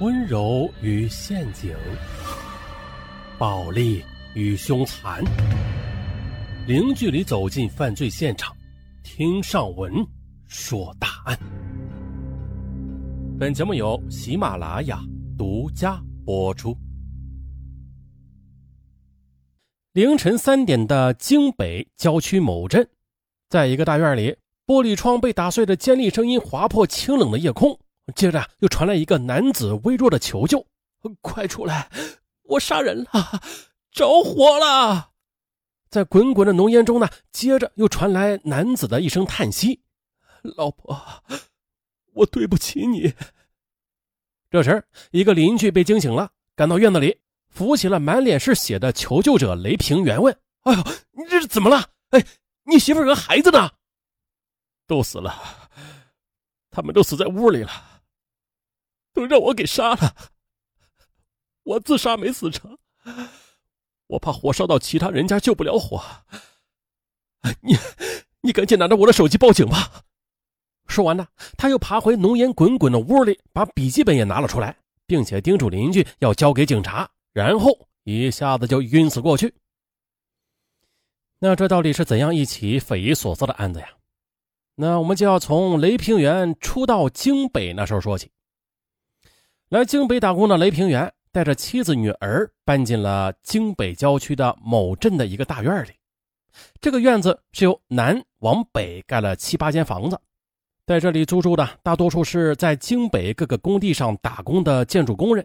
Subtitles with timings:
[0.00, 1.72] 温柔与陷阱，
[3.38, 4.02] 暴力
[4.34, 5.22] 与凶残，
[6.66, 8.52] 零距离走进犯罪现场，
[9.04, 10.04] 听上文
[10.48, 11.38] 说大案。
[13.38, 15.00] 本节目由喜马拉雅
[15.38, 16.76] 独家播出。
[19.92, 22.84] 凌晨三点的京北郊区某镇，
[23.48, 24.36] 在一个大院里，
[24.66, 27.78] 玻璃窗被打碎的尖利声音划破清冷的夜空。
[28.14, 30.64] 接着又传来一个男子微弱的求救
[31.22, 31.90] ：“快出来，
[32.42, 33.42] 我杀人了，
[33.90, 35.12] 着火了！”
[35.88, 39.80] 在滚滚的浓烟中呢，接着又传来男子的一声叹息
[40.42, 41.00] ：“老婆，
[42.12, 43.14] 我对不起你。”
[44.50, 51.88] 这时，一个邻居被惊醒了，赶到院子里，扶起了满脸是血的求救者雷平原，问：“哎呦，你这是怎么了？
[52.10, 52.24] 哎，
[52.64, 53.70] 你媳妇和孩子呢？
[54.86, 55.34] 都死了，
[56.70, 57.92] 他们都死在屋里了。”
[59.14, 60.14] 都让我给杀了，
[61.62, 62.76] 我自杀没死成，
[64.08, 66.02] 我怕火烧到其他人家救不了火。
[67.60, 67.76] 你，
[68.40, 70.02] 你赶紧拿着我的手机报警吧。
[70.86, 79.54] 说完呢，他又爬回浓烟滚滚的屋里，把笔记本也拿了出来，并且叮嘱邻居要交给警察，然后一下子就晕死过去。
[81.38, 83.88] 那这到底是怎样一起匪夷所思的案子呀？
[84.74, 88.30] 那我们就要从雷平原初到京北那时候说起。
[89.74, 95.90] 来京北打工的雷平原带着妻子、女儿搬进了京北郊区的某镇的一个大院里。
[96.80, 100.16] 这个院子是由南往北盖了七八间房子，
[100.86, 105.44] 在这里租住的大多数是在京北各个工地上打工的建筑工人。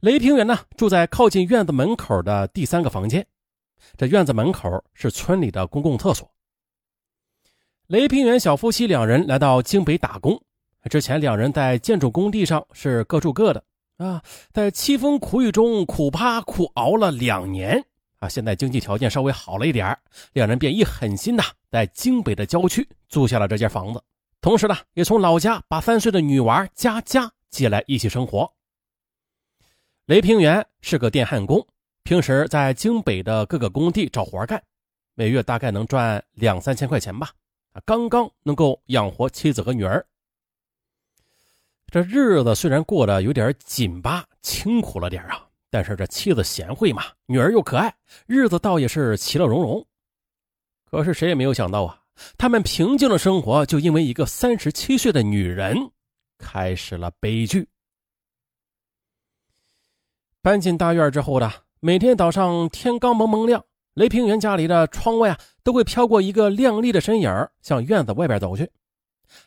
[0.00, 3.26] 雷平原呢住在靠近院子门口的第三个房间，
[3.96, 6.30] 这院子门口是村里的公共厕所。
[7.86, 10.38] 雷平原小夫妻两人来到京北打工。
[10.90, 13.62] 之前两人在建筑工地上是各住各的
[13.98, 17.84] 啊，在凄风苦雨中苦爬苦熬了两年
[18.18, 19.96] 啊，现在经济条件稍微好了一点
[20.32, 24.02] 两人便一狠心呐，在京北的郊区租下了这间房子，
[24.40, 28.52] 同时呢，也从老家把三岁的女娃佳佳接来一起生活。
[30.06, 31.64] 雷平原是个电焊工，
[32.02, 34.60] 平时在京北的各个工地找活干，
[35.14, 37.30] 每月大概能赚两三千块钱吧，
[37.72, 40.04] 啊，刚刚能够养活妻子和女儿。
[41.92, 47.94] 这日子虽然过得有点紧巴、清苦了点啊，但是这妻子贤惠嘛，女儿又可爱，
[48.24, 49.86] 日子倒也是其乐融融。
[50.90, 52.00] 可是谁也没有想到啊，
[52.38, 55.76] 他们平静的生活就因为一个三十七岁的女人
[56.38, 57.68] 开始了悲剧。
[60.40, 68.70] 搬进大院之后的每天早上天刚蒙蒙亮，雷平原家里的窗外啊都会飘过一个靓丽的身影向院子外边走去。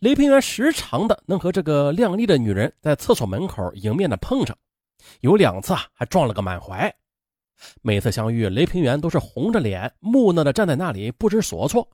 [0.00, 4.56] 雷平原时常的能和这个靓丽的女人在厕所门口迎面的碰上，
[5.20, 6.94] 有两次啊还撞了个满怀。
[7.82, 11.88] 每次相遇，雷平原都是红着脸，木讷的站在那里不知所措。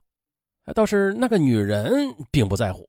[0.74, 2.88] 倒是那个女人并不在乎，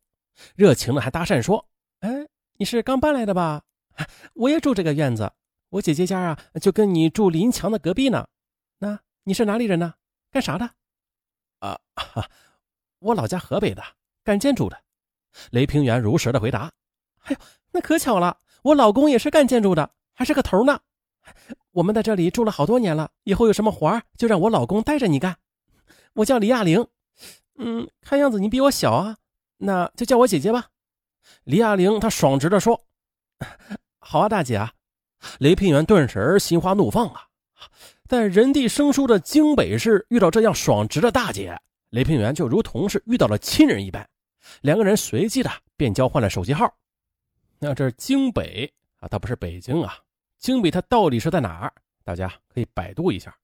[0.55, 1.65] 热情的还搭讪说
[1.99, 2.27] ：“哎，
[2.57, 3.63] 你是刚搬来的吧？
[4.33, 5.31] 我也住这个院子，
[5.69, 8.27] 我姐姐家啊就跟你住临墙的隔壁呢。
[8.79, 9.93] 那你是哪里人呢？
[10.31, 10.69] 干啥的？
[11.59, 11.79] 啊，
[12.99, 13.81] 我老家河北的，
[14.23, 14.77] 干建筑的。”
[15.51, 16.71] 雷平原如实的回答
[17.25, 17.37] ：“哎呦，
[17.71, 20.79] 那可巧了，我老公也是干建筑的，还是个头呢。
[21.71, 25.37] 我们在这里住了好多年了，以后有什么活就让我老公带着你干。
[26.13, 26.87] 我叫李亚玲，
[27.57, 29.17] 嗯，看样子你比我小啊，
[29.57, 30.67] 那就叫我姐姐吧。”
[31.43, 32.79] 李亚玲她爽直的说
[33.99, 34.71] ：“好啊，大姐啊！”
[35.39, 37.27] 雷平原顿时心花怒放啊，
[38.07, 41.59] 在人地生疏的京北市遇到这样爽直的大姐，
[41.89, 44.07] 雷平原就如同是遇到了亲人一般。
[44.61, 46.73] 两个人随即的便交换了手机号。
[47.59, 49.97] 那这京北啊，它不是北京啊，
[50.37, 51.73] 京北它到底是在哪儿？
[52.03, 53.35] 大家可以百度一下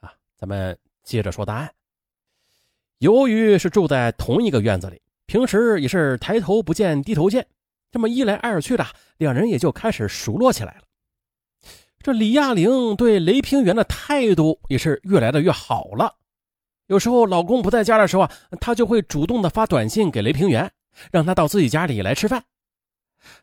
[0.00, 0.12] 啊。
[0.36, 1.72] 咱们接着说答案。
[2.98, 7.46] 由于是住在同一个院子里，平时也是抬头不见低头见，
[7.92, 8.84] 这么一来二去的，
[9.18, 10.82] 两人也就开始熟络起来了。
[12.00, 16.16] 这李亚玲对雷平原的态度也是越来的越好了。
[16.88, 18.30] 有时候老公不在家的时候啊，
[18.60, 20.70] 她就会主动的发短信给雷平原，
[21.10, 22.42] 让他到自己家里来吃饭。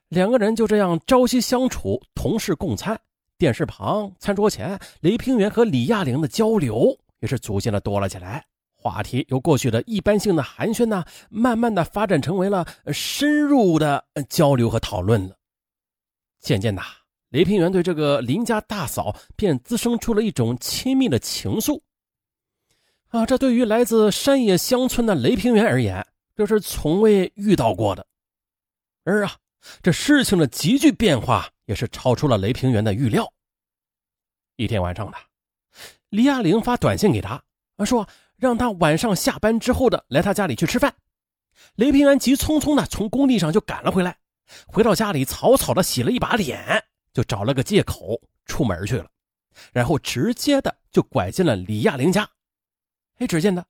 [0.10, 3.00] 两个人就这样朝夕相处，同事共餐。
[3.38, 8.46] 电视旁、餐桌前，雷平原和李亚玲的交流也是逐渐的多了起来。
[8.74, 15.36] 话题由过去的一般性的寒暄呢，慢慢的发展成为了深入的交流和讨论了。
[16.40, 16.82] 渐渐的，
[17.30, 21.82] 雷平原对这个邻家大嫂便滋生出了一种亲密的情愫。
[23.16, 28.06] 啊，这对于来自山野乡村的雷平原而言，这是从未遇到过的。
[29.06, 29.38] 而啊，
[29.82, 33.32] 这事情的急剧变化也是超出了雷平原的预料。
[34.58, 35.18] 一天晚上的，
[36.10, 37.42] 李亚玲发短信给他，
[37.86, 40.94] 说让他晚上下班之后的来他家里去吃饭。
[41.76, 44.18] 雷平原急匆匆的从工地上就赶了回来，
[44.68, 46.84] 回到家里草草的洗了一把脸，
[47.14, 49.10] 就找了个借口出门去了，
[49.72, 52.30] 然后直接的就拐进了李亚玲家。
[53.18, 53.66] 哎，只见呢，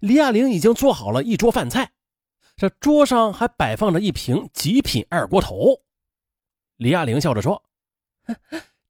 [0.00, 1.92] 李亚玲已经做好了一桌饭菜，
[2.56, 5.82] 这桌上还摆放着一瓶极品二锅头。
[6.76, 7.62] 李亚玲笑着说：“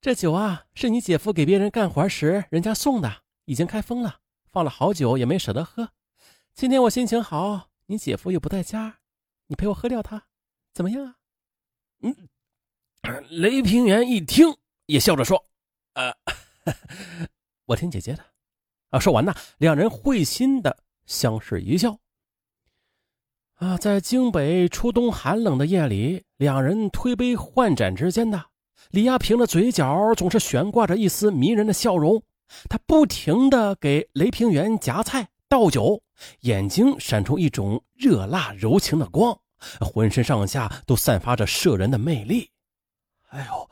[0.01, 4.19] 这酒啊，是你姐夫给别人干活时人家送的，已经开封了，
[4.51, 5.91] 放了好久也没舍得喝。
[6.53, 8.99] 今天我心情好。”你姐夫又不在家，
[9.47, 10.27] 你陪我喝掉它，
[10.73, 11.17] 怎么样啊？
[11.99, 12.15] 嗯，
[13.29, 14.55] 雷平原一听
[14.85, 15.45] 也笑着说
[15.95, 16.15] ：“呃，
[17.67, 18.23] 我听姐姐的。”
[18.91, 21.97] 啊，说完呢，两人会心的相视一笑。
[23.55, 28.43] 啊，在京北初冬寒冷的夜里，两人推杯换盏之间呢
[28.91, 32.21] 李亚平的嘴角总是悬挂着一丝迷人的笑容，
[32.69, 35.27] 他不停的给雷平原夹菜。
[35.47, 36.01] 倒酒，
[36.41, 39.37] 眼睛闪出一种热辣柔情的光，
[39.81, 42.49] 浑身上下都散发着摄人的魅力。
[43.31, 43.69] 哎呦，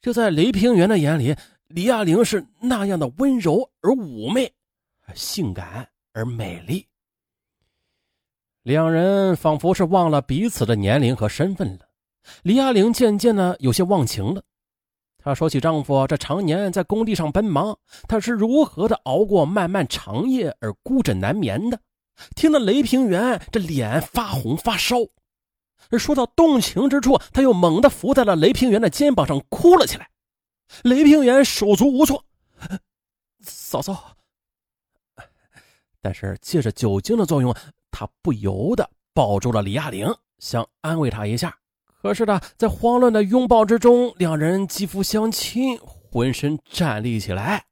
[0.00, 1.36] 这在雷平原的眼里，
[1.66, 4.50] 李亚玲是那样的温柔而妩媚，
[5.14, 6.86] 性感而美丽。
[8.62, 11.88] 两人仿佛是忘了彼此的年龄和身份了。
[12.42, 14.42] 李亚玲渐渐的有些忘情了。
[15.16, 21.80] 她说起丈夫这常年在工地上奔忙，她是如何的熬过漫漫长夜而孤枕难眠的。
[22.34, 24.96] 听得雷平原这脸发红发烧，
[25.90, 30.10] 而说到动情之处，他又猛地伏在了雷平原的肩膀上哭了起来。
[30.82, 32.24] 雷平原手足无措，
[33.40, 34.17] 嫂嫂。
[36.00, 37.54] 但是借着酒精的作用，
[37.90, 40.06] 他不由得抱住了李亚玲，
[40.38, 41.56] 想安慰她一下。
[42.00, 47.64] 可是呢，在慌乱的拥抱之中，两人肌肤相亲，浑身站立起来。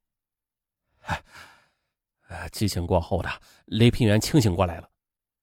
[1.02, 3.28] 哎，激情过后的
[3.66, 4.88] 雷平原清醒过来了。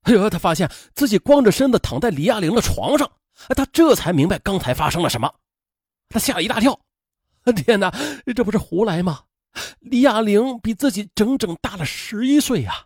[0.01, 3.09] 哎呦，他发现自己光着身子躺在李亚玲的床上，
[3.55, 5.33] 他这才明白刚才发生了什么。
[6.09, 6.77] 他吓了一大跳。
[7.55, 7.89] 天哪，
[8.35, 9.21] 这不是胡来吗？
[9.81, 12.85] 李亚玲比自己整整大了十一岁呀！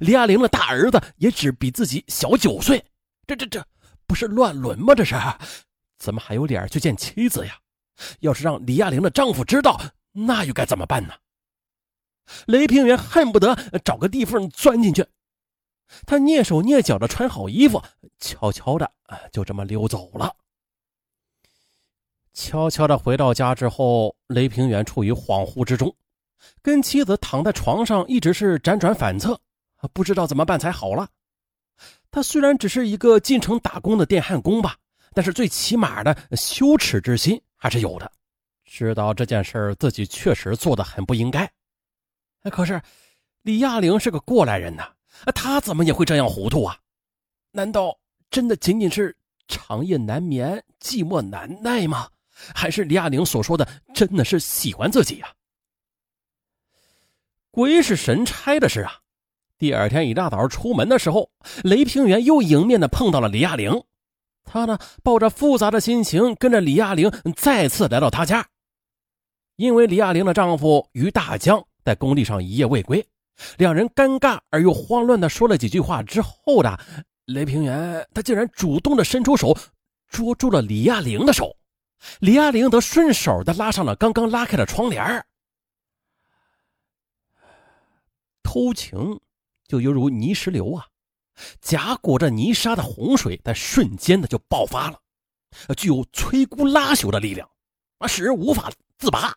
[0.00, 2.84] 李亚玲的大儿子也只比自己小九岁。
[3.26, 3.64] 这、这、这。
[4.08, 4.94] 不是乱伦吗？
[4.94, 5.16] 这是，
[5.98, 7.58] 怎么还有脸去见妻子呀？
[8.20, 9.80] 要是让李亚玲的丈夫知道，
[10.12, 11.14] 那又该怎么办呢？
[12.46, 15.04] 雷平原恨不得找个地缝钻进去。
[16.06, 17.82] 他蹑手蹑脚的穿好衣服，
[18.20, 18.88] 悄悄的
[19.32, 20.36] 就这么溜走了。
[22.36, 25.96] 悄悄的回到家之后，雷平原处于恍惚之中，
[26.60, 29.40] 跟妻子躺在床上，一直是辗转反侧，
[29.94, 31.08] 不知道怎么办才好了。
[32.10, 34.76] 他虽然只是一个进城打工的电焊工吧，
[35.14, 38.12] 但是最起码的羞耻之心还是有的。
[38.66, 41.50] 知道这件事自己确实做的很不应该。
[42.50, 42.80] 可是
[43.42, 44.92] 李亚玲是个过来人呐，
[45.34, 46.76] 他怎么也会这样糊涂啊？
[47.52, 47.98] 难道
[48.30, 49.16] 真的仅仅是
[49.48, 52.10] 长夜难眠、寂寞难耐吗？
[52.54, 55.28] 还是李亚玲所说的真的是喜欢自己呀？
[57.50, 58.92] 鬼使神差的是啊！
[59.58, 61.30] 第二天一大早出门的时候，
[61.64, 63.72] 雷平原又迎面的碰到了李亚玲。
[64.44, 68.46] 他呢，抱着复杂的心情，跟着李亚玲再次来到他家。
[69.56, 73.02] 因为李亚玲的丈夫于大江在工地上一夜未归，
[73.56, 76.78] 两人尴尬而又慌乱的说了几句话之后的，
[77.24, 79.56] 雷平原他竟然主动的伸出手
[80.10, 81.56] 捉住了李亚玲的手，
[82.20, 85.24] 李亚玲则顺手的拉上了刚刚拉开的窗帘
[88.42, 89.20] 偷情。
[89.68, 90.86] 就犹如泥石流啊，
[91.60, 95.00] 夹裹着泥沙的洪水在瞬间的就爆发了，
[95.76, 97.50] 具有摧枯拉朽的力量，
[97.98, 99.34] 啊，使人无法自拔。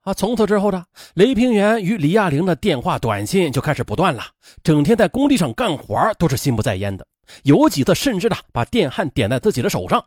[0.00, 0.84] 啊，从此之后呢，
[1.14, 4.24] 雷平原与李亚玲的电话、短信就开始不断了，
[4.64, 7.06] 整天在工地上干活都是心不在焉的，
[7.44, 10.04] 有几次甚至呢把电焊点在自己的手上。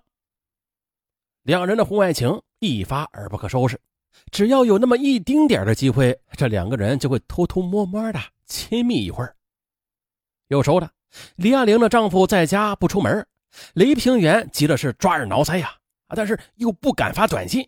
[1.43, 3.79] 两人的婚外情一发而不可收拾，
[4.31, 8.19] 只要有那么一丁点的机会，这两个人就会偷偷摸摸的。
[8.45, 9.35] 亲密一会儿。
[10.49, 10.91] 有时候的，
[11.37, 13.25] 李亚玲的丈夫在家不出门，
[13.73, 15.73] 雷平原急的是抓耳挠腮呀，
[16.07, 17.67] 啊，但是又不敢发短信。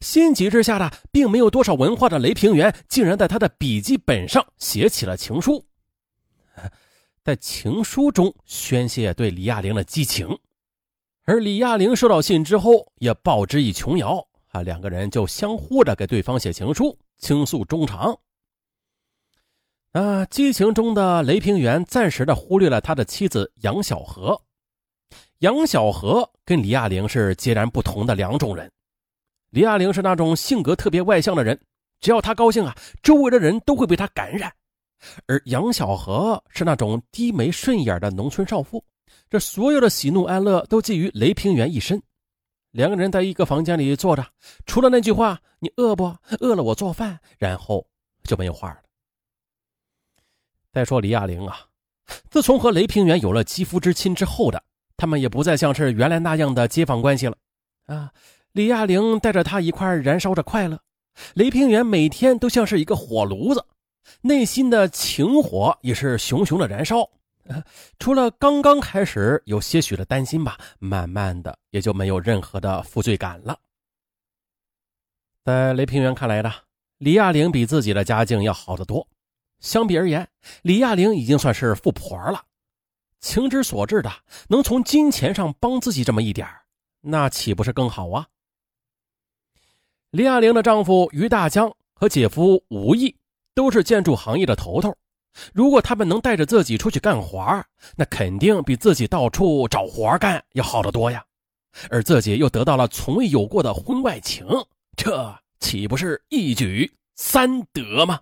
[0.00, 5.66] 心急之下的，并没有多少文化的雷平原，竟然在他的笔记本上写起了情书，
[7.24, 10.28] 在情书中宣泄对李亚玲的激情。
[11.26, 18.14] 而李亚玲收到信之后，也报之以琼瑶，啊，两个人就相互的给对方写情书，倾诉衷肠。
[19.92, 24.38] 啊，激情中的雷平原暂时的忽略了他的妻子杨小河。
[25.38, 28.70] 杨小河跟李亚玲是截然不同的两种人，
[29.48, 31.58] 李亚玲是那种性格特别外向的人，
[32.00, 34.52] 只要她高兴啊，周围的人都会被她感染。
[35.26, 38.84] 而杨小河是那种低眉顺眼的农村少妇，
[39.30, 42.02] 这所有的喜怒哀乐都寄于雷平原一身。
[42.70, 44.26] 两个人在一个房间里坐着，
[44.66, 46.16] 除了那句话“你饿不？
[46.40, 47.86] 饿了我做饭”，然后
[48.24, 48.78] 就没有话了。
[50.72, 51.66] 再说李亚玲啊，
[52.30, 54.60] 自从和雷平原有了肌肤之亲之后的，
[54.96, 57.36] 他们也不再像是原来那样的街坊关系了。
[57.86, 58.12] 啊，
[58.50, 60.80] 李亚玲带着他一块燃烧着快乐，
[61.34, 63.64] 雷平原每天都像是一个火炉子，
[64.22, 67.08] 内心的情火也是熊熊的燃烧。
[67.98, 73.58] 除了刚刚开始有些许的担心吧，慢慢的也就没有任何的负罪感了。
[75.44, 76.50] 在雷平原看来呢，
[76.98, 79.06] 李亚玲比自己的家境要好得多。
[79.60, 80.26] 相比而言，
[80.62, 82.44] 李亚玲已经算是富婆了。
[83.20, 84.10] 情之所至的，
[84.48, 86.48] 能从金钱上帮自己这么一点
[87.00, 88.26] 那岂不是更好啊？
[90.10, 93.14] 李亚玲的丈夫于大江和姐夫吴毅
[93.54, 94.96] 都是建筑行业的头头。
[95.52, 97.62] 如果他们能带着自己出去干活，
[97.96, 101.24] 那肯定比自己到处找活干要好得多呀。
[101.90, 104.46] 而自己又得到了从未有过的婚外情，
[104.96, 108.20] 这岂不是一举三得吗？